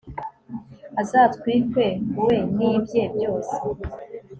azatwikwe 1.01 1.85
we 2.25 2.35
n'ibye 2.55 3.03
byose 3.15 3.57